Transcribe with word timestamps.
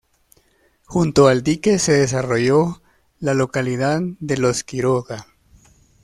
Junto 0.83 1.27
al 1.27 1.43
dique 1.43 1.77
se 1.77 1.91
desarrolló 1.91 2.81
la 3.19 3.35
localidad 3.35 3.99
de 4.19 4.35
Los 4.37 4.63
Quiroga. 4.63 5.27